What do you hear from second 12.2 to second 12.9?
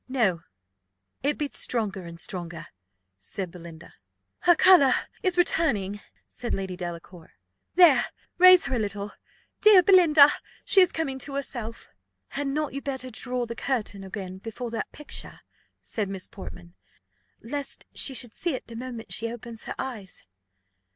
"Had not you